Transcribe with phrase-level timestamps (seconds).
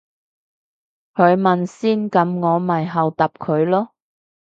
[1.13, 3.93] 佢問先噉我咪答後佢咯